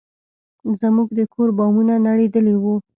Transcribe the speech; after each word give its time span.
زموږ 0.79 1.07
د 1.17 1.19
کور 1.33 1.49
بامونه 1.57 1.93
نړېدلي 2.07 2.55
وو. 2.57 2.75